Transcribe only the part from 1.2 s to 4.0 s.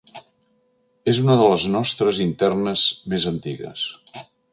una de les nostres internes més antigues.